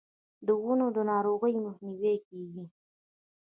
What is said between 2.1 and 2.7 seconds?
کیږي.